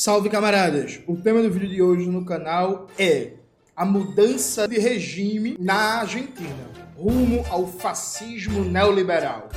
[0.00, 1.00] Salve camaradas!
[1.08, 3.32] O tema do vídeo de hoje no canal é
[3.74, 9.48] a mudança de regime na Argentina, rumo ao fascismo neoliberal.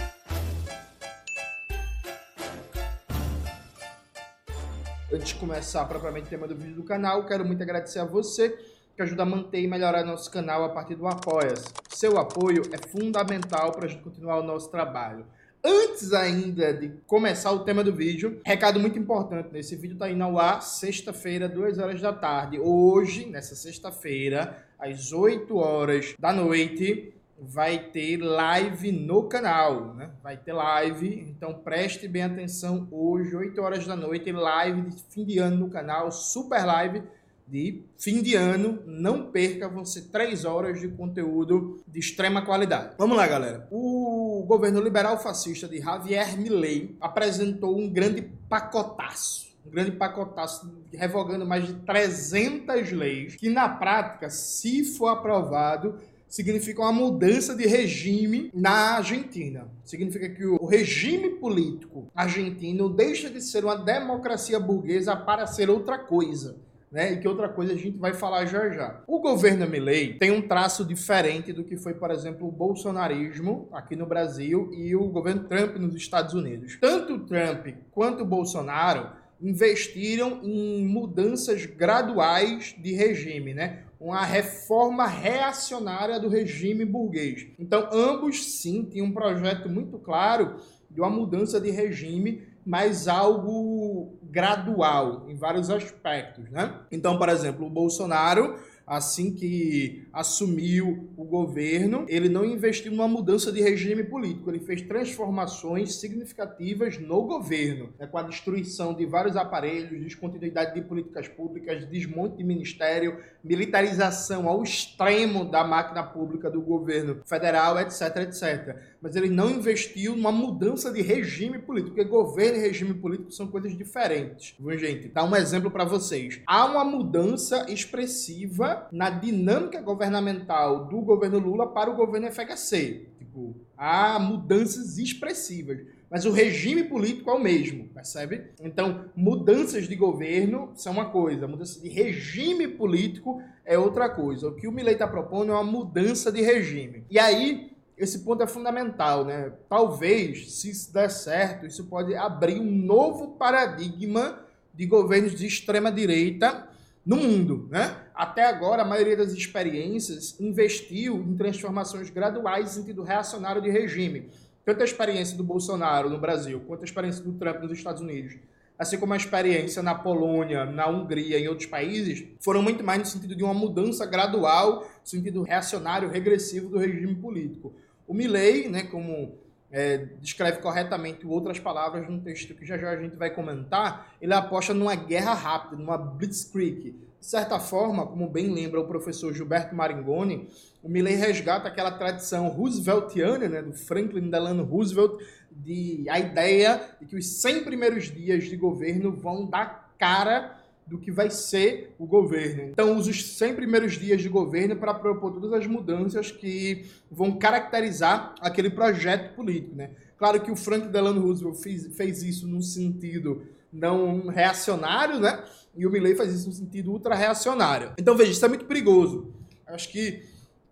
[5.13, 8.49] Antes de começar propriamente o tema do vídeo do canal, quero muito agradecer a você
[8.95, 11.67] que ajuda a manter e melhorar nosso canal a partir do Apoia-se.
[11.91, 15.23] Seu apoio é fundamental para a gente continuar o nosso trabalho.
[15.63, 20.23] Antes ainda de começar o tema do vídeo, recado muito importante, nesse vídeo está indo
[20.23, 22.59] ao ar sexta-feira, 2 horas da tarde.
[22.59, 30.09] Hoje, nessa sexta-feira, às 8 horas da noite, vai ter live no canal, né?
[30.23, 35.23] Vai ter live, então preste bem atenção hoje, 8 horas da noite, live de fim
[35.23, 37.03] de ano no canal, super live
[37.47, 38.79] de fim de ano.
[38.85, 42.95] Não perca, vão ser 3 horas de conteúdo de extrema qualidade.
[42.97, 43.67] Vamos lá, galera.
[43.69, 50.73] O o governo liberal fascista de Javier Milei apresentou um grande pacotaço um grande pacotaço
[50.91, 57.67] revogando mais de 300 leis, que na prática, se for aprovado, significa uma mudança de
[57.67, 59.67] regime na Argentina.
[59.85, 65.99] Significa que o regime político argentino deixa de ser uma democracia burguesa para ser outra
[65.99, 66.57] coisa
[66.91, 67.13] né?
[67.13, 69.01] E que outra coisa a gente vai falar já já.
[69.07, 73.95] O governo Milley tem um traço diferente do que foi, por exemplo, o bolsonarismo aqui
[73.95, 76.77] no Brasil e o governo Trump nos Estados Unidos.
[76.81, 79.09] Tanto o Trump quanto o Bolsonaro
[79.41, 83.83] investiram em mudanças graduais de regime, né?
[83.99, 87.47] Uma reforma reacionária do regime burguês.
[87.57, 90.57] Então, ambos sim tinham um projeto muito claro
[90.89, 96.79] de uma mudança de regime mas algo gradual em vários aspectos, né?
[96.91, 98.55] Então, por exemplo, o Bolsonaro
[98.91, 104.81] assim que assumiu o governo, ele não investiu numa mudança de regime político, ele fez
[104.81, 111.85] transformações significativas no governo, né, com a destruição de vários aparelhos, descontinuidade de políticas públicas,
[111.85, 118.77] desmonte de ministério, militarização ao extremo da máquina pública do governo federal, etc, etc.
[119.01, 123.47] Mas ele não investiu numa mudança de regime político, porque governo e regime político são
[123.47, 124.53] coisas diferentes.
[124.59, 125.07] Viu, gente?
[125.07, 126.39] Dá um exemplo para vocês.
[126.45, 133.07] Há uma mudança expressiva na dinâmica governamental do governo Lula para o governo FHC.
[133.17, 135.79] Tipo, há mudanças expressivas.
[136.11, 138.47] Mas o regime político é o mesmo, percebe?
[138.61, 144.49] Então, mudanças de governo são uma coisa, mudança de regime político é outra coisa.
[144.49, 147.05] O que o Milei está propondo é uma mudança de regime.
[147.09, 147.70] E aí,
[148.01, 149.53] esse ponto é fundamental, né?
[149.69, 154.39] Talvez, se isso der certo, isso pode abrir um novo paradigma
[154.73, 156.67] de governos de extrema direita
[157.05, 157.95] no mundo, né?
[158.15, 164.29] Até agora, a maioria das experiências investiu em transformações graduais em sentido reacionário de regime.
[164.65, 168.35] Tanto a experiência do Bolsonaro no Brasil, quanto a experiência do Trump nos Estados Unidos,
[168.81, 172.97] assim como a experiência na Polônia, na Hungria e em outros países, foram muito mais
[172.97, 177.75] no sentido de uma mudança gradual, no sentido reacionário, regressivo do regime político.
[178.07, 179.37] O Milley, né, como
[179.71, 184.33] é, descreve corretamente outras palavras num texto que já já a gente vai comentar, ele
[184.33, 186.95] aposta numa guerra rápida, numa blitzkrieg.
[187.19, 190.49] De certa forma, como bem lembra o professor Gilberto Maringoni,
[190.83, 197.05] o Milley resgata aquela tradição rooseveltiana, né, do Franklin Delano Roosevelt, de a ideia de
[197.05, 200.60] que os 100 primeiros dias de governo vão dar cara
[200.91, 202.63] do que vai ser o governo.
[202.63, 207.31] Então, usa os 100 primeiros dias de governo para propor todas as mudanças que vão
[207.37, 209.73] caracterizar aquele projeto político.
[209.73, 209.91] Né?
[210.17, 213.41] Claro que o Frank Delano Roosevelt fez, fez isso num sentido
[213.71, 215.41] não reacionário, né?
[215.73, 217.93] E o Milley faz isso no sentido ultra-reacionário.
[217.97, 219.33] Então, veja, isso é muito perigoso.
[219.65, 220.21] Acho que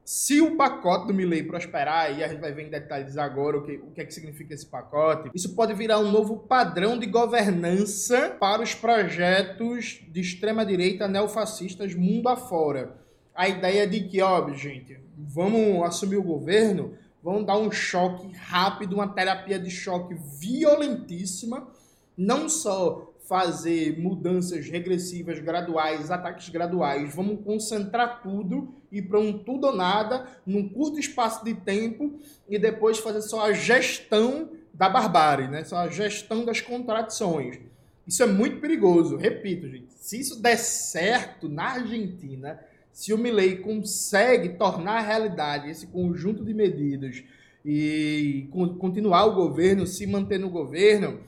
[0.10, 3.62] se o pacote do Milley prosperar, e a gente vai ver em detalhes agora o
[3.62, 7.06] que, o que é que significa esse pacote, isso pode virar um novo padrão de
[7.06, 12.98] governança para os projetos de extrema-direita neofascistas mundo afora.
[13.36, 18.96] A ideia de que, ó, gente, vamos assumir o governo, vamos dar um choque rápido,
[18.96, 21.68] uma terapia de choque violentíssima,
[22.18, 27.14] não só fazer mudanças regressivas graduais, ataques graduais.
[27.14, 32.58] Vamos concentrar tudo e para um tudo ou nada num curto espaço de tempo e
[32.58, 35.64] depois fazer só a gestão da barbárie, né?
[35.64, 37.60] Só a gestão das contradições.
[38.08, 39.16] Isso é muito perigoso.
[39.16, 42.60] Repito, gente, se isso der certo na Argentina,
[42.92, 47.24] se o Milley consegue tornar realidade esse conjunto de medidas
[47.64, 48.48] e
[48.80, 51.20] continuar o governo, se manter no governo,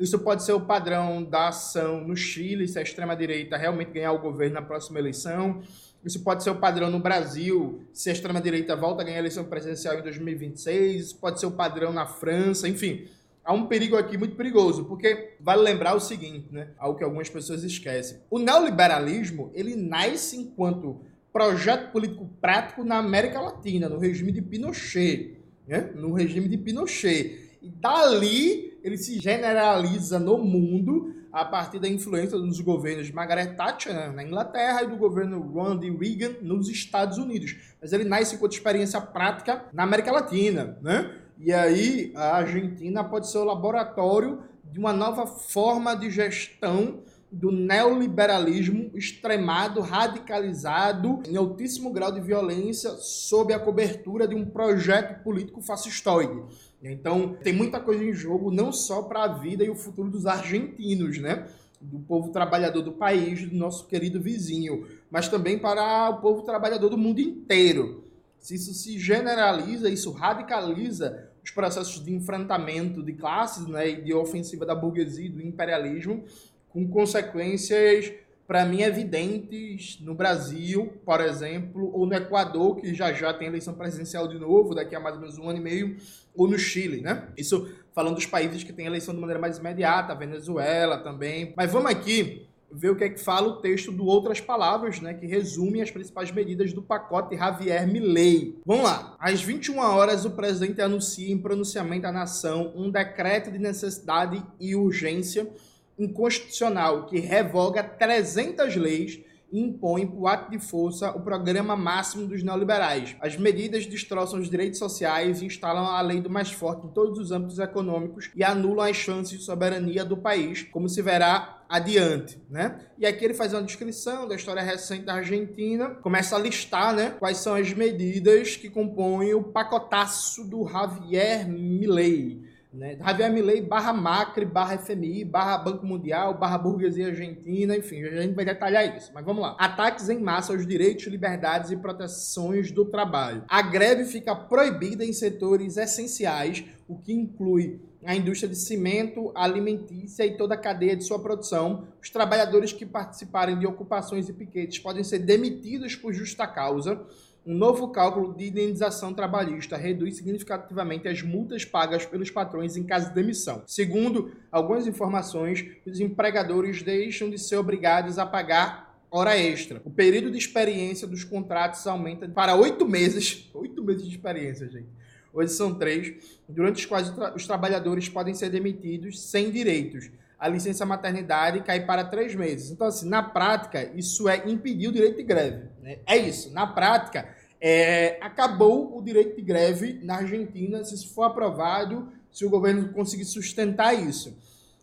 [0.00, 4.18] isso pode ser o padrão da ação no Chile, se a extrema-direita realmente ganhar o
[4.18, 5.62] governo na próxima eleição.
[6.02, 9.44] Isso pode ser o padrão no Brasil, se a extrema-direita volta a ganhar a eleição
[9.44, 11.02] presidencial em 2026.
[11.02, 12.66] Isso pode ser o padrão na França.
[12.66, 13.08] Enfim,
[13.44, 16.68] há um perigo aqui muito perigoso, porque vale lembrar o seguinte, né?
[16.78, 18.20] Algo que algumas pessoas esquecem.
[18.30, 25.36] O neoliberalismo, ele nasce enquanto projeto político prático na América Latina, no regime de Pinochet,
[25.68, 25.90] né?
[25.94, 27.58] No regime de Pinochet.
[27.60, 33.54] E dali ele se generaliza no mundo a partir da influência dos governos de Margaret
[33.54, 37.56] Thatcher na Inglaterra e do governo Ronald Reagan nos Estados Unidos.
[37.80, 41.14] Mas ele nasce com experiência prática na América Latina, né?
[41.38, 47.00] E aí a Argentina pode ser o laboratório de uma nova forma de gestão
[47.30, 55.22] do neoliberalismo extremado, radicalizado, em altíssimo grau de violência, sob a cobertura de um projeto
[55.22, 56.42] político fascistoide.
[56.82, 60.26] Então, tem muita coisa em jogo, não só para a vida e o futuro dos
[60.26, 61.46] argentinos, né?
[61.80, 66.88] Do povo trabalhador do país, do nosso querido vizinho, mas também para o povo trabalhador
[66.88, 68.04] do mundo inteiro.
[68.38, 74.14] Se isso se generaliza, isso radicaliza os processos de enfrentamento de classes né, e de
[74.14, 76.24] ofensiva da burguesia do imperialismo,
[76.70, 78.12] com consequências,
[78.46, 83.74] para mim, evidentes no Brasil, por exemplo, ou no Equador, que já já tem eleição
[83.74, 85.96] presidencial de novo, daqui a mais ou menos um ano e meio,
[86.34, 87.28] ou no Chile, né?
[87.36, 91.52] Isso falando dos países que têm eleição de maneira mais imediata, Venezuela também.
[91.56, 95.12] Mas vamos aqui ver o que é que fala o texto do Outras Palavras, né,
[95.12, 98.56] que resume as principais medidas do pacote Javier Milei.
[98.64, 99.16] Vamos lá.
[99.18, 104.76] Às 21 horas, o presidente anuncia em pronunciamento à nação um decreto de necessidade e
[104.76, 105.50] urgência
[105.98, 109.20] inconstitucional que revoga 300 leis
[109.52, 113.16] e impõe por ato de força o programa máximo dos neoliberais.
[113.20, 117.18] As medidas destroçam os direitos sociais e instalam a lei do mais forte em todos
[117.18, 122.42] os âmbitos econômicos e anulam as chances de soberania do país, como se verá adiante,
[122.50, 122.80] né?
[122.98, 127.14] E aqui ele faz uma descrição da história recente da Argentina, começa a listar, né,
[127.18, 132.49] quais são as medidas que compõem o pacotaço do Javier Milei.
[132.72, 132.96] Né?
[132.96, 138.34] Javier Milei barra Macri, barra FMI, barra Banco Mundial, barra burguesia argentina, enfim, a gente
[138.34, 139.10] vai detalhar isso.
[139.12, 139.56] Mas vamos lá.
[139.58, 143.44] Ataques em massa aos direitos, liberdades e proteções do trabalho.
[143.48, 150.24] A greve fica proibida em setores essenciais, o que inclui a indústria de cimento, alimentícia
[150.24, 151.88] e toda a cadeia de sua produção.
[152.00, 157.04] Os trabalhadores que participarem de ocupações e piquetes podem ser demitidos por justa causa
[157.50, 163.08] um novo cálculo de indenização trabalhista reduz significativamente as multas pagas pelos patrões em caso
[163.08, 163.64] de demissão.
[163.66, 169.82] Segundo algumas informações, os empregadores deixam de ser obrigados a pagar hora extra.
[169.84, 173.50] O período de experiência dos contratos aumenta para oito meses.
[173.52, 174.88] Oito meses de experiência, gente.
[175.32, 180.08] Hoje são três, durante os quais os trabalhadores podem ser demitidos sem direitos.
[180.38, 182.70] A licença maternidade cai para três meses.
[182.70, 185.68] Então, assim, na prática, isso é impedir o direito de greve.
[185.82, 185.98] Né?
[186.06, 186.52] É isso.
[186.52, 187.28] Na prática,
[187.60, 192.92] é, acabou o direito de greve na Argentina, se isso for aprovado, se o governo
[192.92, 194.36] conseguir sustentar isso.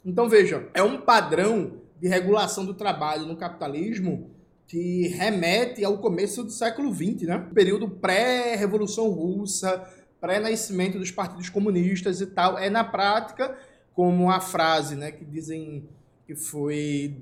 [0.05, 4.29] Então, vejam, é um padrão de regulação do trabalho no capitalismo
[4.67, 7.47] que remete ao começo do século XX, né?
[7.53, 9.89] período pré-revolução russa,
[10.19, 12.57] pré-nascimento dos partidos comunistas e tal.
[12.59, 13.57] É na prática
[13.93, 15.89] como a frase, né, que dizem
[16.27, 17.15] que foi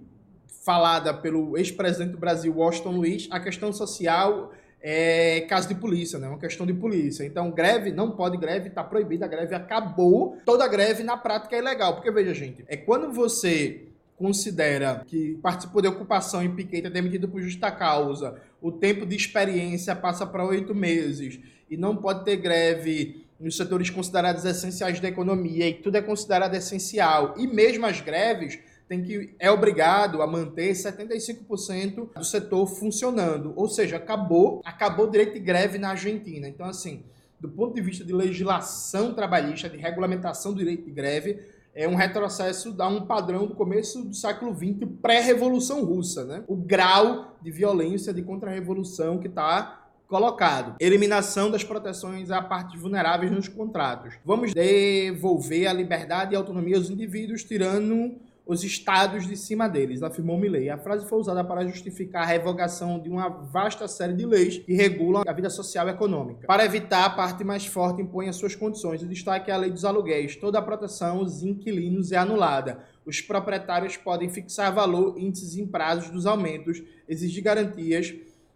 [0.66, 4.52] falada pelo ex-presidente do Brasil, Washington Luiz, a questão social
[4.88, 6.28] é caso de polícia, né?
[6.28, 7.26] Uma questão de polícia.
[7.26, 10.38] Então, greve, não pode greve, está proibida, a greve acabou.
[10.46, 11.96] Toda greve na prática é ilegal.
[11.96, 17.28] Porque, veja, gente, é quando você considera que participou de ocupação em piquete é demitido
[17.28, 22.38] por justa causa, o tempo de experiência passa para oito meses e não pode ter
[22.38, 28.02] greve nos setores considerados essenciais da economia e tudo é considerado essencial, e mesmo as
[28.02, 33.54] greves tem que é obrigado a manter 75% do setor funcionando.
[33.56, 36.48] Ou seja, acabou, acabou o direito de greve na Argentina.
[36.48, 37.04] Então, assim,
[37.40, 41.40] do ponto de vista de legislação trabalhista, de regulamentação do direito de greve,
[41.74, 46.44] é um retrocesso a um padrão do começo do século XX, pré-revolução russa, né?
[46.48, 50.76] O grau de violência de contra-revolução que está colocado.
[50.80, 54.16] Eliminação das proteções a partes vulneráveis nos contratos.
[54.24, 58.16] Vamos devolver a liberdade e autonomia aos indivíduos, tirando
[58.46, 60.70] os estados de cima deles, afirmou Milley.
[60.70, 64.74] A frase foi usada para justificar a revogação de uma vasta série de leis que
[64.74, 66.46] regulam a vida social e econômica.
[66.46, 69.02] Para evitar, a parte mais forte impõe as suas condições.
[69.02, 70.36] O destaque é a lei dos aluguéis.
[70.36, 72.84] Toda a proteção aos inquilinos é anulada.
[73.04, 78.14] Os proprietários podem fixar valor, índices e prazos dos aumentos, exigir garantias,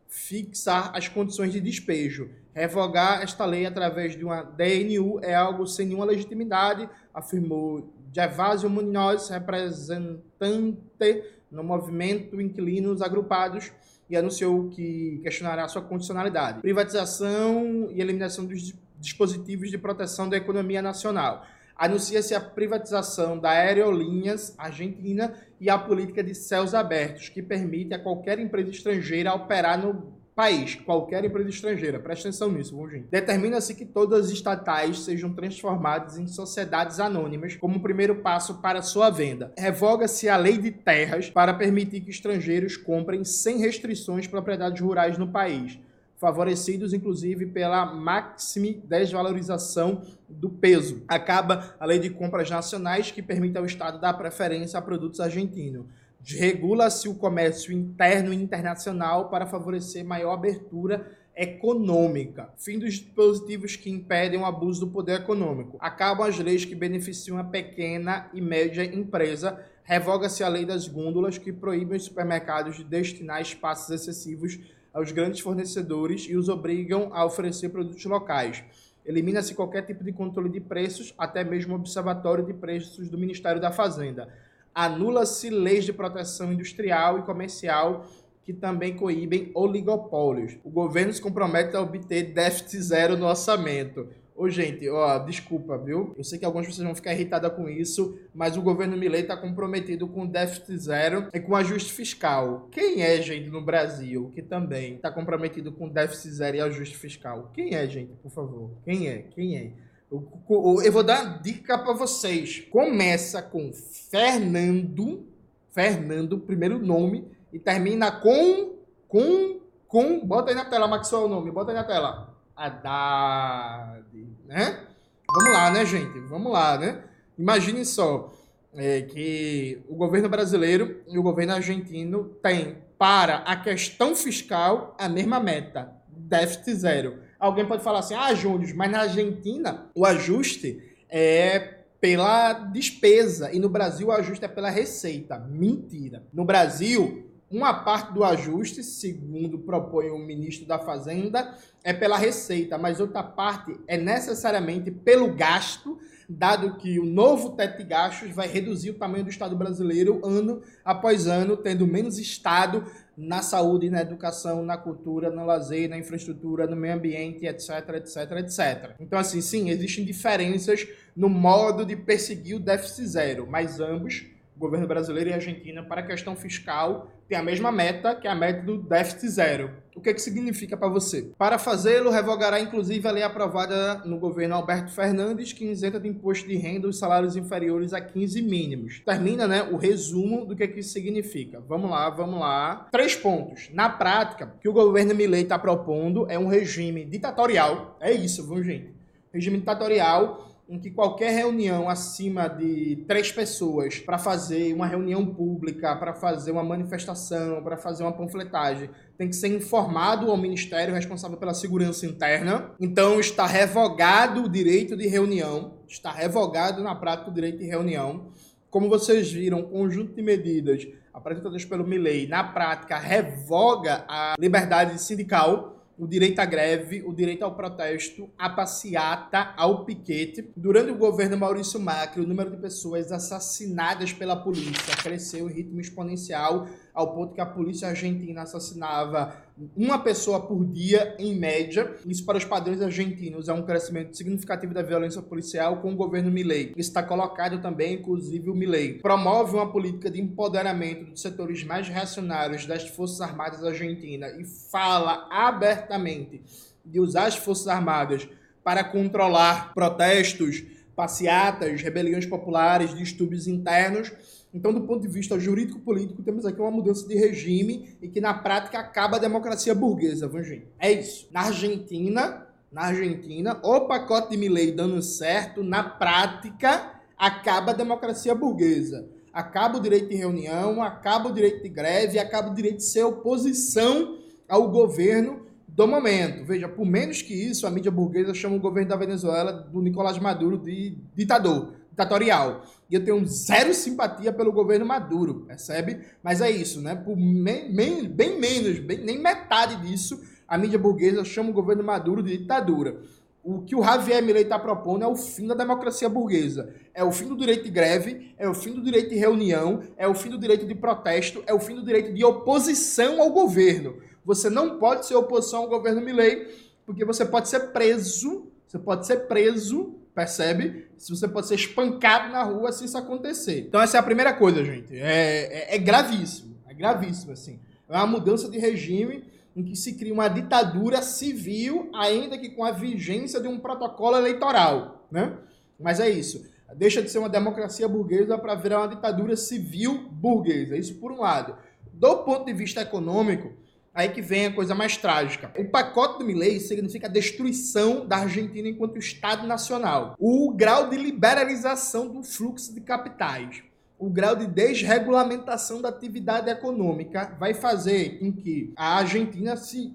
[0.08, 2.30] fixar as condições de despejo.
[2.54, 9.30] Revogar esta lei através de uma DNU é algo sem nenhuma legitimidade, afirmou Gervásio Munhoz,
[9.30, 13.72] representante no movimento Inquilinos Agrupados,
[14.10, 16.62] e anunciou que questionará sua condicionalidade.
[16.62, 21.46] Privatização e eliminação dos dispositivos de proteção da economia nacional.
[21.80, 28.00] anuncia-se a privatização da Aerolinhas Argentina e a política de céus abertos, que permite a
[28.00, 33.10] qualquer empresa estrangeira operar no país, qualquer empresa estrangeira, presta atenção nisso, gente.
[33.12, 39.10] Determina-se que todas as estatais sejam transformadas em sociedades anônimas como primeiro passo para sua
[39.10, 39.52] venda.
[39.58, 45.28] Revoga-se a lei de terras para permitir que estrangeiros comprem sem restrições propriedades rurais no
[45.28, 45.78] país
[46.20, 51.02] favorecidos inclusive pela máxima desvalorização do peso.
[51.08, 55.86] Acaba a lei de compras nacionais que permite ao Estado dar preferência a produtos argentinos.
[56.26, 62.50] Regula-se o comércio interno e internacional para favorecer maior abertura econômica.
[62.58, 65.78] Fim dos dispositivos que impedem o abuso do poder econômico.
[65.80, 69.58] Acabam as leis que beneficiam a pequena e média empresa.
[69.84, 74.60] Revoga-se a lei das gôndolas que proíbe os supermercados de destinar espaços excessivos
[74.94, 78.64] aos grandes fornecedores e os obrigam a oferecer produtos locais.
[79.06, 83.62] Elimina-se qualquer tipo de controle de preços, até mesmo o observatório de preços do Ministério
[83.62, 84.28] da Fazenda.
[84.74, 88.06] Anula-se leis de proteção industrial e comercial
[88.44, 90.58] que também coíbem oligopólios.
[90.64, 94.08] O governo se compromete a obter déficit zero no orçamento.
[94.36, 96.16] Ô, gente, ó, desculpa, viu?
[96.18, 99.36] Eu sei que algumas pessoas vão ficar irritadas com isso, mas o governo Milei está
[99.36, 102.70] comprometido com déficit zero e com ajuste fiscal.
[102.72, 107.52] Quem é, gente, no Brasil que também está comprometido com déficit zero e ajuste fiscal?
[107.54, 108.72] Quem é, gente, por favor?
[108.86, 109.18] Quem é?
[109.24, 109.74] Quem é?
[110.12, 112.62] Eu vou dar uma dica para vocês.
[112.72, 115.28] Começa com Fernando,
[115.72, 118.74] Fernando, primeiro nome, e termina com,
[119.08, 120.26] com, com.
[120.26, 121.52] Bota aí na tela, Maxwell, o nome.
[121.52, 122.36] Bota aí na tela.
[122.56, 124.04] Haddad,
[124.46, 124.88] né?
[125.32, 126.20] Vamos lá, né, gente?
[126.22, 127.04] Vamos lá, né?
[127.38, 128.34] Imagine só
[128.74, 135.08] é, que o governo brasileiro e o governo argentino têm para a questão fiscal a
[135.08, 137.29] mesma meta, déficit zero.
[137.40, 143.60] Alguém pode falar assim, ah, Júnior, mas na Argentina o ajuste é pela despesa e
[143.60, 145.40] no Brasil o ajuste é pela receita.
[145.40, 146.24] Mentira.
[146.34, 152.78] No Brasil, uma parte do ajuste, segundo propõe o ministro da Fazenda, é pela receita,
[152.78, 155.98] mas outra parte é necessariamente pelo gasto,
[156.30, 160.62] dado que o novo teto de gastos vai reduzir o tamanho do Estado brasileiro ano
[160.86, 162.86] após ano, tendo menos Estado
[163.20, 168.32] na saúde, na educação, na cultura, no lazer, na infraestrutura, no meio ambiente, etc, etc,
[168.38, 168.96] etc.
[168.98, 174.26] Então, assim, sim, existem diferenças no modo de perseguir o déficit zero, mas ambos
[174.60, 178.36] governo brasileiro e Argentina, para a questão fiscal, tem a mesma meta, que é a
[178.36, 179.72] meta do déficit zero.
[179.96, 181.32] O que, que significa para você?
[181.38, 186.48] Para fazê-lo, revogará inclusive a lei aprovada no governo Alberto Fernandes, que isenta de imposto
[186.48, 189.02] de renda os salários inferiores a 15 mínimos.
[189.06, 191.62] Termina né, o resumo do que, que isso significa.
[191.68, 192.88] Vamos lá, vamos lá.
[192.92, 193.70] Três pontos.
[193.74, 197.98] Na prática, o que o governo Milei está propondo é um regime ditatorial.
[198.02, 198.94] É isso, vamos, gente.
[199.32, 205.96] Regime ditatorial em que qualquer reunião acima de três pessoas para fazer uma reunião pública,
[205.96, 211.38] para fazer uma manifestação, para fazer uma panfletagem, tem que ser informado ao Ministério responsável
[211.38, 212.70] pela segurança interna.
[212.80, 218.32] Então está revogado o direito de reunião, está revogado na prática o direito de reunião.
[218.70, 225.79] Como vocês viram, conjunto de medidas apresentadas pelo Milei, na prática, revoga a liberdade sindical
[226.00, 230.50] o direito à greve, o direito ao protesto, à passeata, ao piquete.
[230.56, 235.82] Durante o governo Maurício Macri, o número de pessoas assassinadas pela polícia cresceu em ritmo
[235.82, 236.68] exponencial,
[237.00, 239.34] ao ponto que a polícia argentina assassinava
[239.76, 241.96] uma pessoa por dia, em média.
[242.06, 246.30] Isso, para os padrões argentinos, é um crescimento significativo da violência policial com o governo
[246.30, 246.74] Milei.
[246.76, 249.00] Está colocado também, inclusive, o Milei.
[249.00, 255.26] Promove uma política de empoderamento dos setores mais reacionários das Forças Armadas Argentinas e fala
[255.32, 256.42] abertamente
[256.84, 258.28] de usar as Forças Armadas
[258.62, 260.64] para controlar protestos,
[260.98, 264.12] passeatas, rebeliões populares, distúrbios internos
[264.54, 268.34] então, do ponto de vista jurídico-político, temos aqui uma mudança de regime e que na
[268.34, 270.64] prática acaba a democracia burguesa, Vangin.
[270.80, 271.28] É isso.
[271.32, 278.34] Na Argentina, na Argentina, o pacote de Milley dando certo, na prática acaba a democracia
[278.34, 279.08] burguesa.
[279.32, 283.04] Acaba o direito de reunião, acaba o direito de greve, acaba o direito de ser
[283.04, 286.44] oposição ao governo do momento.
[286.44, 290.18] Veja, por menos que isso, a mídia burguesa chama o governo da Venezuela, do Nicolás
[290.18, 292.64] Maduro, de ditador ditatorial.
[292.90, 296.00] E eu tenho zero simpatia pelo governo Maduro, percebe?
[296.24, 296.96] Mas é isso, né?
[296.96, 302.36] Por bem menos, bem, nem metade disso, a mídia burguesa chama o governo Maduro de
[302.36, 303.00] ditadura.
[303.44, 306.74] O que o Javier Milei está propondo é o fim da democracia burguesa.
[306.94, 310.08] É o fim do direito de greve, é o fim do direito de reunião, é
[310.08, 313.98] o fim do direito de protesto, é o fim do direito de oposição ao governo.
[314.26, 316.48] Você não pode ser oposição ao governo Milei,
[316.86, 320.86] porque você pode ser preso, você pode ser preso Percebe?
[320.98, 323.62] Se você pode ser espancado na rua se isso acontecer.
[323.62, 324.94] Então essa é a primeira coisa, gente.
[324.94, 326.58] É, é, é gravíssimo.
[326.68, 327.58] É gravíssimo, assim.
[327.88, 329.24] É uma mudança de regime
[329.56, 334.18] em que se cria uma ditadura civil, ainda que com a vigência de um protocolo
[334.18, 335.38] eleitoral, né?
[335.80, 336.46] Mas é isso.
[336.76, 340.76] Deixa de ser uma democracia burguesa para virar uma ditadura civil burguesa.
[340.76, 341.56] Isso por um lado.
[341.94, 343.54] Do ponto de vista econômico,
[343.94, 345.52] aí que vem a coisa mais trágica.
[345.58, 350.16] O pacote do Milley significa a destruição da Argentina enquanto Estado nacional.
[350.20, 353.64] O grau de liberalização do fluxo de capitais
[354.00, 359.94] o grau de desregulamentação da atividade econômica vai fazer com que a Argentina se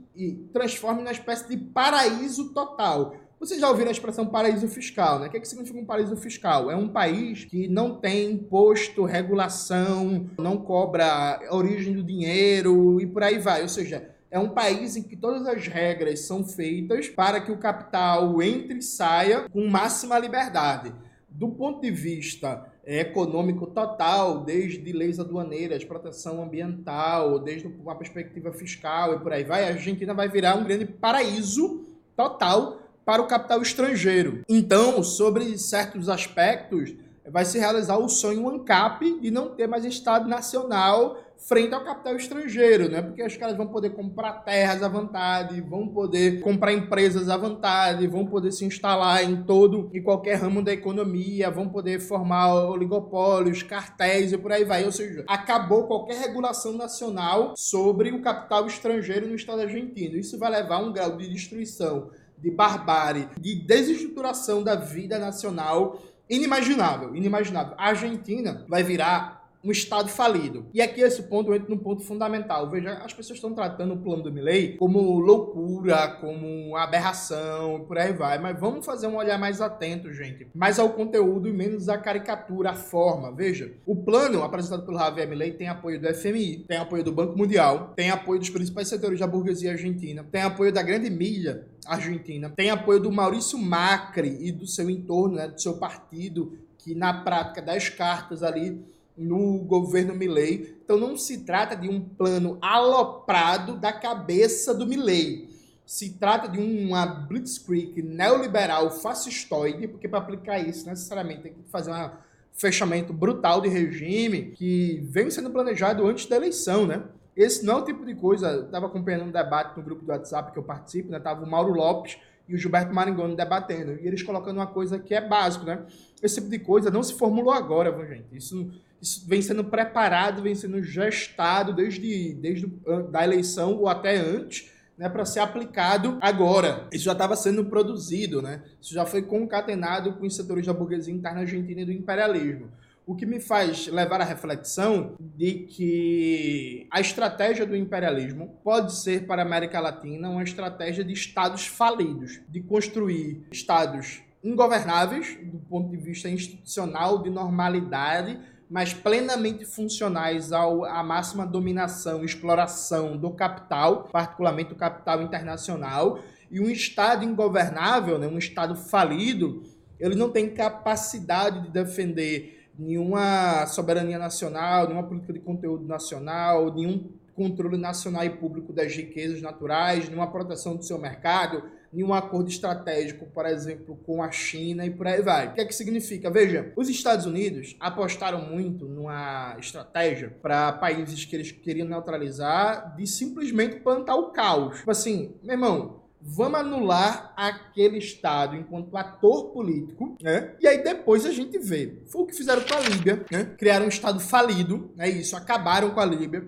[0.52, 3.16] transforme numa espécie de paraíso total.
[3.44, 5.26] Vocês já ouviram a expressão paraíso fiscal, né?
[5.26, 6.70] O que, é que significa um paraíso fiscal?
[6.70, 13.22] É um país que não tem imposto, regulação, não cobra origem do dinheiro e por
[13.22, 13.60] aí vai.
[13.60, 17.58] Ou seja, é um país em que todas as regras são feitas para que o
[17.58, 20.94] capital entre e saia com máxima liberdade.
[21.28, 29.14] Do ponto de vista econômico total, desde leis aduaneiras, proteção ambiental, desde uma perspectiva fiscal
[29.14, 31.84] e por aí vai, a Argentina vai virar um grande paraíso
[32.16, 34.42] total para o capital estrangeiro.
[34.48, 36.94] Então, sobre certos aspectos,
[37.28, 42.16] vai se realizar o sonho ANCAP de não ter mais Estado Nacional frente ao capital
[42.16, 43.02] estrangeiro, né?
[43.02, 48.06] Porque os caras vão poder comprar terras à vontade, vão poder comprar empresas à vontade,
[48.06, 53.62] vão poder se instalar em todo e qualquer ramo da economia, vão poder formar oligopólios,
[53.62, 54.84] cartéis e por aí vai.
[54.84, 60.16] Ou seja, acabou qualquer regulação nacional sobre o capital estrangeiro no Estado argentino.
[60.16, 66.00] Isso vai levar a um grau de destruição, de barbárie, de desestruturação da vida nacional
[66.28, 67.74] inimaginável, inimaginável.
[67.78, 69.33] A Argentina vai virar
[69.64, 70.66] um Estado falido.
[70.74, 72.68] E aqui esse ponto entra num ponto fundamental.
[72.68, 78.12] Veja, as pessoas estão tratando o plano do Milley como loucura, como aberração, por aí
[78.12, 78.38] vai.
[78.38, 80.46] Mas vamos fazer um olhar mais atento, gente.
[80.54, 83.32] Mais ao conteúdo e menos à caricatura, à forma.
[83.32, 87.36] Veja, o plano apresentado pelo Javier Milley tem apoio do FMI, tem apoio do Banco
[87.36, 92.50] Mundial, tem apoio dos principais setores da burguesia argentina, tem apoio da grande mídia argentina,
[92.50, 97.22] tem apoio do Maurício Macri e do seu entorno, né, do seu partido, que na
[97.22, 98.84] prática das cartas ali
[99.16, 100.76] no governo Milley.
[100.84, 105.48] Então não se trata de um plano aloprado da cabeça do Milley.
[105.86, 111.90] Se trata de uma blitzkrieg neoliberal fascistoide, porque para aplicar isso necessariamente tem que fazer
[111.90, 112.10] um
[112.52, 117.02] fechamento brutal de regime que vem sendo planejado antes da eleição, né?
[117.36, 118.60] Esse não é o tipo de coisa.
[118.60, 121.18] Estava acompanhando um debate no grupo do WhatsApp que eu participo, né?
[121.18, 122.16] Tava o Mauro Lopes
[122.48, 123.98] e o Gilberto Maringoni debatendo.
[124.00, 125.84] E eles colocando uma coisa que é básico, né?
[126.22, 128.36] Esse tipo de coisa não se formulou agora, gente?
[128.36, 128.70] Isso
[129.04, 132.66] isso vem sendo preparado, vem sendo gestado desde, desde
[133.10, 136.88] da eleição ou até antes, né, para ser aplicado agora.
[136.90, 138.62] Isso já estava sendo produzido, né?
[138.80, 142.70] Isso já foi concatenado com os setores da burguesia interna argentina e do imperialismo.
[143.06, 149.26] O que me faz levar à reflexão de que a estratégia do imperialismo pode ser
[149.26, 155.90] para a América Latina uma estratégia de estados falidos, de construir estados ingovernáveis do ponto
[155.90, 158.38] de vista institucional, de normalidade,
[158.70, 166.20] mas plenamente funcionais ao, à máxima dominação e exploração do capital, particularmente o capital internacional,
[166.50, 169.62] e um Estado ingovernável, né, um Estado falido,
[169.98, 177.10] ele não tem capacidade de defender nenhuma soberania nacional, nenhuma política de conteúdo nacional, nenhum
[177.34, 183.26] controle nacional e público das riquezas naturais, nenhuma proteção do seu mercado, nenhum acordo estratégico,
[183.26, 185.48] por exemplo, com a China e por aí vai.
[185.48, 186.30] O que é que significa?
[186.30, 193.06] Veja, os Estados Unidos apostaram muito numa estratégia para países que eles queriam neutralizar de
[193.06, 194.78] simplesmente plantar o caos.
[194.78, 200.54] Tipo assim, meu irmão, vamos anular aquele Estado enquanto ator político, né?
[200.60, 201.98] E aí depois a gente vê.
[202.06, 203.44] Foi o que fizeram com a Líbia, né?
[203.56, 206.44] Criaram um Estado falido, é isso, acabaram com a Líbia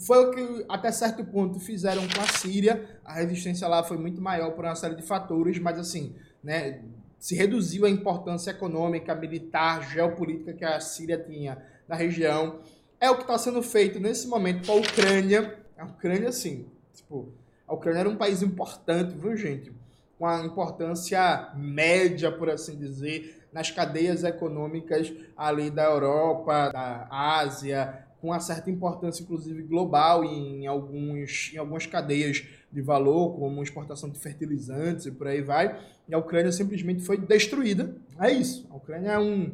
[0.00, 2.98] foi o que até certo ponto fizeram com a Síria.
[3.04, 6.80] A resistência lá foi muito maior por uma série de fatores, mas assim, né,
[7.18, 12.60] se reduziu a importância econômica, militar, geopolítica que a Síria tinha na região.
[12.98, 15.58] É o que está sendo feito nesse momento com a Ucrânia.
[15.76, 17.28] A Ucrânia, sim, tipo,
[17.68, 19.70] a Ucrânia era um país importante, viu, gente?
[20.18, 28.06] Com a importância média, por assim dizer, nas cadeias econômicas ali da Europa, da Ásia,
[28.20, 34.10] com uma certa importância, inclusive global, em, alguns, em algumas cadeias de valor, como exportação
[34.10, 35.78] de fertilizantes e por aí vai.
[36.08, 37.94] E a Ucrânia simplesmente foi destruída.
[38.18, 38.66] É isso.
[38.70, 39.52] A Ucrânia é um,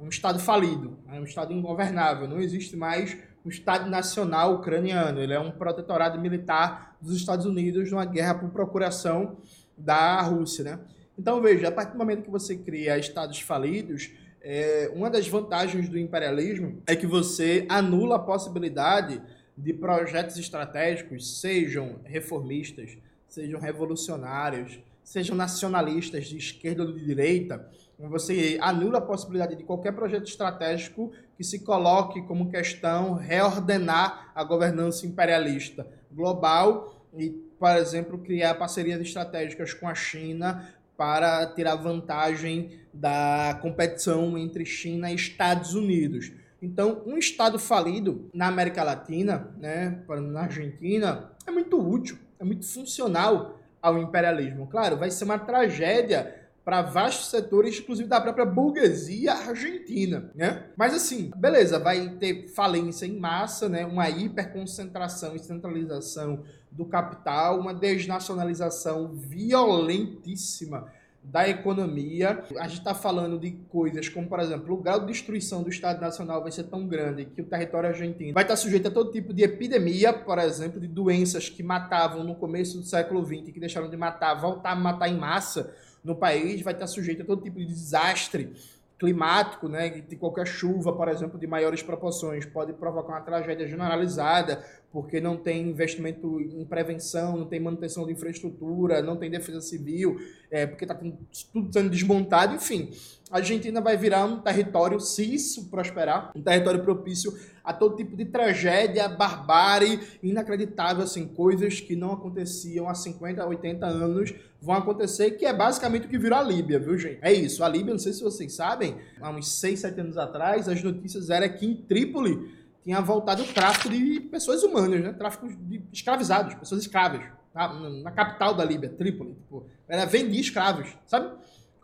[0.00, 2.26] é um Estado falido, é um Estado ingovernável.
[2.26, 5.20] Não existe mais um Estado nacional ucraniano.
[5.20, 9.36] Ele é um protetorado militar dos Estados Unidos numa guerra por procuração
[9.76, 10.80] da Rússia, né?
[11.18, 14.10] Então, veja, a partir do momento que você cria estados falidos,
[14.48, 19.20] é, uma das vantagens do imperialismo é que você anula a possibilidade
[19.58, 22.96] de projetos estratégicos, sejam reformistas,
[23.28, 29.92] sejam revolucionários, sejam nacionalistas de esquerda ou de direita, você anula a possibilidade de qualquer
[29.92, 38.18] projeto estratégico que se coloque como questão reordenar a governança imperialista global e, por exemplo,
[38.18, 45.74] criar parcerias estratégicas com a China para tirar vantagem da competição entre China e Estados
[45.74, 46.32] Unidos.
[46.60, 52.66] Então, um Estado falido na América Latina, né, na Argentina, é muito útil, é muito
[52.66, 54.66] funcional ao imperialismo.
[54.66, 60.64] Claro, vai ser uma tragédia para vastos setores, inclusive da própria burguesia argentina, né?
[60.76, 63.86] Mas assim, beleza, vai ter falência em massa, né?
[63.86, 66.42] Uma hiperconcentração e centralização
[66.76, 70.92] do capital, uma desnacionalização violentíssima
[71.24, 72.44] da economia.
[72.58, 76.00] A gente está falando de coisas como, por exemplo, o grau de destruição do Estado
[76.00, 79.32] Nacional vai ser tão grande que o território argentino vai estar sujeito a todo tipo
[79.32, 83.90] de epidemia, por exemplo, de doenças que matavam no começo do século XX, que deixaram
[83.90, 87.58] de matar, voltar a matar em massa no país, vai estar sujeito a todo tipo
[87.58, 88.52] de desastre
[88.98, 94.64] climático, né, de qualquer chuva, por exemplo, de maiores proporções, pode provocar uma tragédia generalizada,
[94.90, 100.16] porque não tem investimento em prevenção, não tem manutenção de infraestrutura, não tem defesa civil,
[100.50, 102.90] é, porque está tudo sendo desmontado, enfim.
[103.30, 108.16] A Argentina vai virar um território, se isso prosperar, um território propício a todo tipo
[108.16, 115.32] de tragédia, barbárie, inacreditável, assim, coisas que não aconteciam há 50, 80 anos vão acontecer,
[115.32, 117.18] que é basicamente o que virou a Líbia, viu, gente?
[117.20, 120.68] É isso, a Líbia, não sei se vocês sabem, há uns 6, 7 anos atrás,
[120.68, 125.12] as notícias eram que em Trípoli tinha voltado o tráfico de pessoas humanas, né?
[125.12, 127.72] Tráfico de escravizados, pessoas escravas, tá?
[127.72, 129.34] na capital da Líbia, Trípoli.
[129.34, 131.36] Tipo, ela vendia escravos, sabe?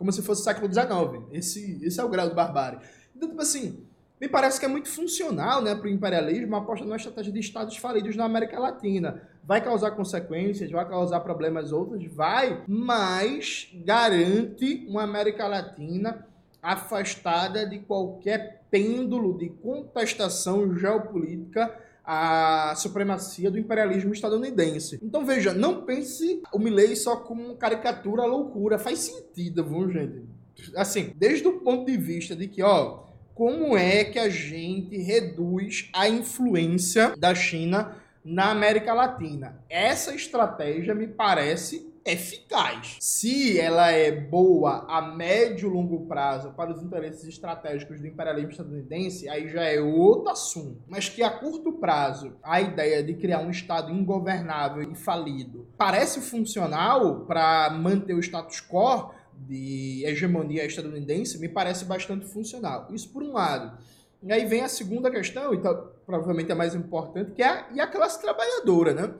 [0.03, 1.23] Como se fosse o século XIX.
[1.31, 2.77] Esse, esse é o grau de barbárie.
[3.15, 3.85] Então, tipo assim,
[4.19, 7.39] me parece que é muito funcional né, para o imperialismo a aposta numa estratégia de
[7.39, 9.21] estados falidos na América Latina.
[9.45, 12.05] Vai causar consequências, vai causar problemas outros?
[12.13, 16.27] Vai, mas garante uma América Latina
[16.61, 24.99] afastada de qualquer pêndulo de contestação geopolítica à supremacia do imperialismo estadunidense.
[25.01, 30.23] Então veja, não pense o Milley só como caricatura loucura, faz sentido, viu, gente?
[30.75, 35.89] Assim, desde o ponto de vista de que, ó, como é que a gente reduz
[35.93, 39.59] a influência da China na América Latina?
[39.69, 42.97] Essa estratégia me parece eficaz.
[42.99, 48.51] Se ela é boa a médio e longo prazo para os interesses estratégicos do imperialismo
[48.51, 50.81] estadunidense, aí já é outro assunto.
[50.87, 56.19] Mas que a curto prazo a ideia de criar um Estado ingovernável e falido parece
[56.21, 59.11] funcional para manter o status quo
[59.47, 62.87] de hegemonia estadunidense, me parece bastante funcional.
[62.91, 63.77] Isso por um lado.
[64.21, 67.81] E aí vem a segunda questão, então, provavelmente a mais importante, que é a, e
[67.81, 69.13] a classe trabalhadora, né?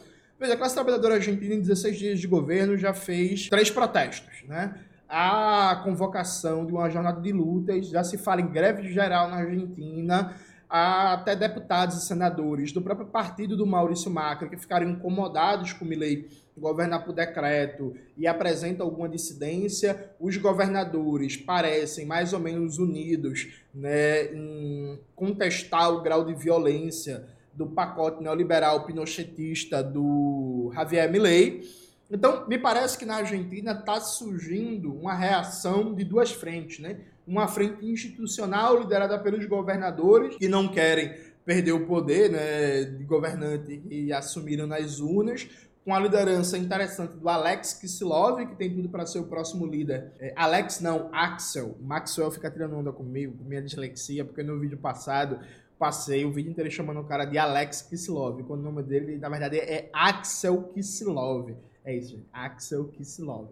[0.43, 4.77] Veja, a classe trabalhadora argentina, em 16 dias de governo, já fez três protestos, né?
[5.08, 10.36] A convocação de uma jornada de lutas, já se fala em greve geral na Argentina,
[10.69, 15.88] até deputados e senadores do próprio partido do Maurício Macri que ficaram incomodados com o
[15.88, 16.27] Milei
[16.58, 24.25] governar por decreto e apresenta alguma dissidência, os governadores parecem mais ou menos unidos né,
[24.25, 31.61] em contestar o grau de violência do pacote neoliberal pinochetista do Javier Milei.
[32.09, 36.97] Então, me parece que na Argentina está surgindo uma reação de duas frentes, né?
[37.25, 41.13] Uma frente institucional liderada pelos governadores que não querem
[41.45, 45.47] perder o poder né, de governante que assumiram nas urnas,
[45.83, 50.11] com a liderança interessante do Alex Kisilov, que tem tudo para ser o próximo líder.
[50.17, 51.77] É, Alex não, Axel.
[51.81, 55.39] Maxwell fica tirando onda comigo, com minha dislexia, porque no vídeo passado
[55.77, 59.29] passei o vídeo inteiro chamando o cara de Alex Kisilov, quando o nome dele, na
[59.29, 61.53] verdade, é Axel Kisilov.
[61.83, 62.25] É isso, gente.
[62.31, 63.49] Axel Kisilov.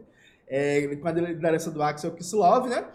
[0.48, 2.88] É, com a liderança do Axel Kisilov, né?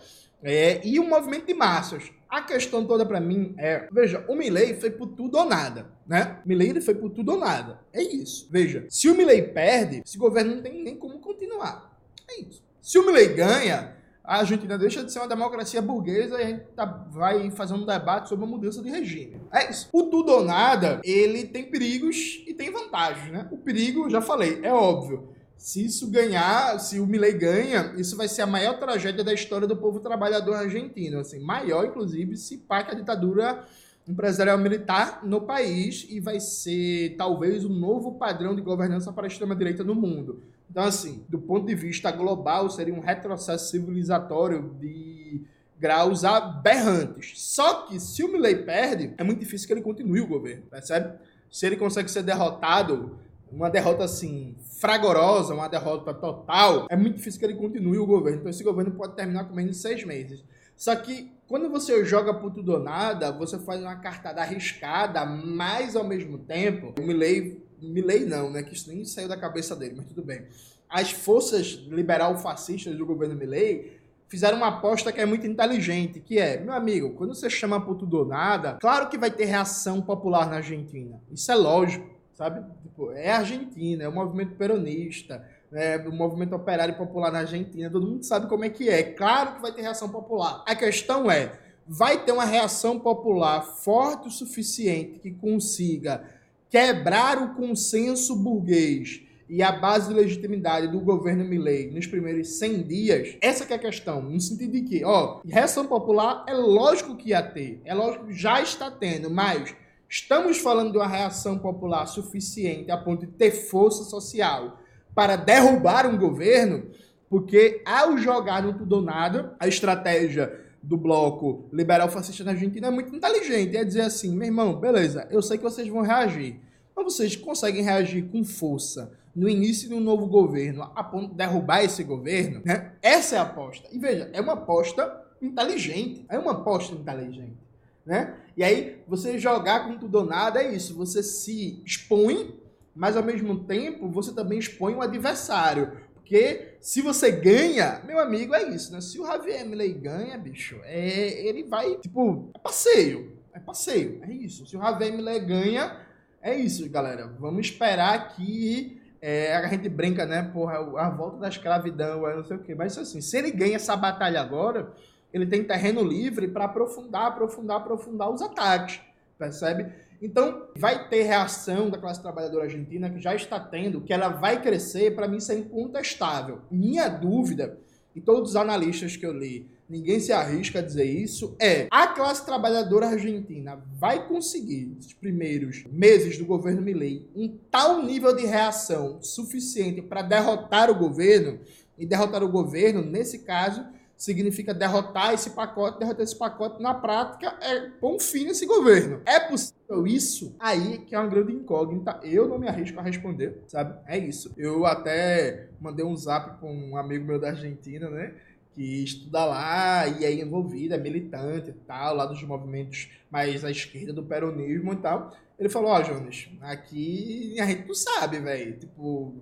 [0.43, 2.13] É, e o movimento de massas.
[2.29, 6.41] A questão toda para mim é, veja, o Milley foi por tudo ou nada, né?
[6.45, 7.81] Milley ele foi por tudo ou nada.
[7.93, 8.49] É isso.
[8.51, 11.99] Veja, se o Milley perde, esse governo não tem nem como continuar.
[12.29, 12.63] É isso.
[12.83, 13.96] Se o Milley ganha,
[14.27, 17.87] a Argentina deixa de ser uma democracia burguesa e a gente tá, vai fazer um
[17.87, 19.41] debate sobre a mudança de regime.
[19.53, 19.89] É isso.
[19.93, 23.49] O tudo ou nada, ele tem perigos e tem vantagens, né?
[23.53, 25.29] O perigo, já falei, é óbvio.
[25.57, 29.67] Se isso ganhar, se o Milley ganha, isso vai ser a maior tragédia da história
[29.67, 31.21] do povo trabalhador argentino.
[31.21, 33.65] Assim, maior, inclusive, se que a ditadura
[34.09, 39.29] empresarial militar no país e vai ser talvez o novo padrão de governança para a
[39.29, 40.43] extrema-direita no mundo.
[40.71, 45.45] Então, assim, do ponto de vista global, seria um retrocesso civilizatório de
[45.79, 47.41] graus aberrantes.
[47.41, 51.19] Só que se o Milley perde, é muito difícil que ele continue o governo, percebe?
[51.51, 53.19] Se ele consegue ser derrotado,
[53.51, 58.41] uma derrota assim, fragorosa, uma derrota total, é muito difícil que ele continue o governo.
[58.41, 60.45] Então esse governo pode terminar com menos de seis meses.
[60.77, 65.95] Só que quando você joga por tudo ou nada, você faz uma cartada arriscada, mas
[65.95, 68.63] ao mesmo tempo, o Milley, Milley não, né?
[68.63, 70.47] Que isso nem saiu da cabeça dele, mas tudo bem.
[70.89, 73.97] As forças liberal-fascistas do governo Milley
[74.29, 77.97] fizeram uma aposta que é muito inteligente, que é, meu amigo, quando você chama por
[77.97, 81.21] tudo ou nada, claro que vai ter reação popular na Argentina.
[81.33, 82.65] Isso é lógico, sabe?
[82.83, 88.07] Tipo, é Argentina, é o movimento peronista, é o movimento operário popular na Argentina, todo
[88.07, 89.03] mundo sabe como é que é.
[89.03, 90.65] Claro que vai ter reação popular.
[90.67, 91.53] A questão é,
[91.87, 96.36] vai ter uma reação popular forte o suficiente que consiga
[96.71, 102.83] quebrar o consenso burguês e a base de legitimidade do governo Milley nos primeiros 100
[102.83, 107.31] dias, essa é a questão, no sentido de que, ó, reação popular é lógico que
[107.31, 109.75] ia ter, é lógico que já está tendo, mas
[110.09, 114.81] estamos falando de uma reação popular suficiente a ponto de ter força social
[115.15, 116.91] para derrubar um governo,
[117.31, 122.87] porque ao jogar no tudo ou nada, a estratégia do bloco liberal fascista na Argentina
[122.87, 126.61] é muito inteligente, é dizer assim, meu irmão, beleza, eu sei que vocês vão reagir,
[126.95, 131.35] mas vocês conseguem reagir com força no início de um novo governo, a ponto de
[131.35, 132.93] derrubar esse governo, né?
[133.03, 133.87] Essa é a aposta.
[133.93, 136.25] E veja, é uma aposta inteligente.
[136.29, 137.59] É uma aposta inteligente.
[138.05, 138.35] Né?
[138.57, 140.97] E aí, você jogar com tudo ou nada é isso.
[140.97, 142.59] Você se expõe,
[142.95, 145.93] mas ao mesmo tempo você também expõe o adversário.
[146.27, 149.01] Porque se você ganha, meu amigo, é isso, né?
[149.01, 153.39] Se o Javier Emily ganha, bicho, é, ele vai, tipo, é passeio.
[153.55, 154.67] É passeio, é isso.
[154.67, 156.01] Se o Javier Emily ganha,
[156.43, 157.29] é isso, galera.
[157.39, 160.43] Vamos esperar que é, a gente brinca, né?
[160.43, 162.75] Porra, a volta da escravidão, não sei o quê.
[162.75, 164.93] Mas assim, se ele ganha essa batalha agora,
[165.33, 169.01] ele tem terreno livre para aprofundar, aprofundar, aprofundar os ataques.
[169.39, 169.93] Percebe?
[170.21, 174.63] Então, vai ter reação da classe trabalhadora argentina, que já está tendo, que ela vai
[174.63, 176.61] crescer, para mim isso é incontestável.
[176.71, 177.79] Minha dúvida,
[178.15, 182.09] e todos os analistas que eu li, ninguém se arrisca a dizer isso, é a
[182.09, 188.45] classe trabalhadora argentina vai conseguir, nos primeiros meses do governo Milei, um tal nível de
[188.45, 191.61] reação suficiente para derrotar o governo,
[191.99, 193.85] e derrotar o governo, nesse caso,
[194.17, 199.21] significa derrotar esse pacote, derrotar esse pacote na prática é pôr um fim nesse governo.
[199.27, 200.57] É possível isso?
[200.59, 202.19] Aí que é uma grande incógnita.
[202.23, 203.99] Eu não me arrisco a responder, sabe?
[204.07, 204.53] É isso.
[204.57, 208.35] Eu até mandei um zap para um amigo meu da Argentina, né?
[208.77, 213.71] que estuda lá e é envolvido, é militante e tal, lá dos movimentos mais à
[213.71, 215.35] esquerda do peronismo e tal.
[215.59, 218.79] Ele falou, ó, oh, Jonas, aqui a gente não sabe, velho.
[218.79, 219.35] Tipo,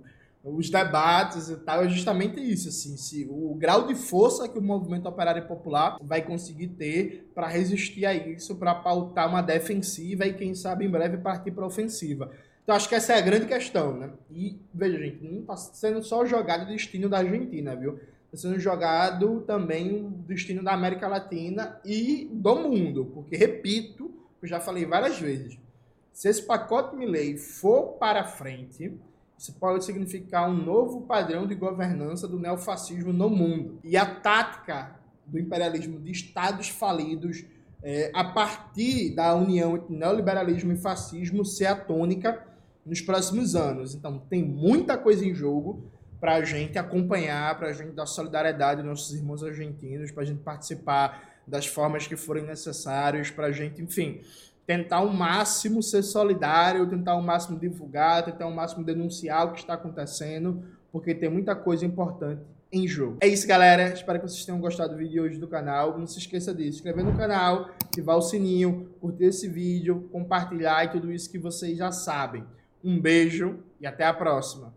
[0.45, 4.61] os debates e tal é justamente isso, assim, se o grau de força que o
[4.61, 10.33] movimento operário popular vai conseguir ter para resistir a isso, para pautar uma defensiva e
[10.33, 12.31] quem sabe em breve partir para ofensiva.
[12.63, 14.11] Então acho que essa é a grande questão, né?
[14.29, 17.99] E veja, gente, não está sendo só jogado o destino da Argentina, viu?
[18.31, 24.47] Tá sendo jogado também o destino da América Latina e do mundo, porque, repito, eu
[24.47, 25.57] já falei várias vezes,
[26.13, 28.93] se esse pacote Milley for para frente,
[29.37, 33.79] isso pode significar um novo padrão de governança do neofascismo no mundo.
[33.83, 34.95] E a tática
[35.25, 37.43] do imperialismo de estados falidos,
[37.83, 42.45] é, a partir da união entre neoliberalismo e fascismo, ser a tônica
[42.85, 43.95] nos próximos anos.
[43.95, 48.81] Então, tem muita coisa em jogo para a gente acompanhar, para a gente dar solidariedade
[48.81, 53.51] aos nossos irmãos argentinos, para a gente participar das formas que forem necessárias, para a
[53.51, 54.21] gente, enfim,
[54.65, 59.59] tentar ao máximo ser solidário, tentar ao máximo divulgar, tentar ao máximo denunciar o que
[59.59, 63.17] está acontecendo, porque tem muita coisa importante em jogo.
[63.21, 63.93] É isso, galera.
[63.93, 65.97] Espero que vocês tenham gostado do vídeo de hoje do canal.
[65.97, 70.83] Não se esqueça de se inscrever no canal, ativar o sininho, curtir esse vídeo, compartilhar
[70.85, 72.43] e tudo isso que vocês já sabem.
[72.83, 74.73] Um beijo e até a próxima.